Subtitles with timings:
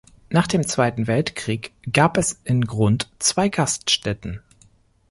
[0.31, 4.41] Nach dem Zweiten Weltkrieg gab es in Grund zwei Gaststätten.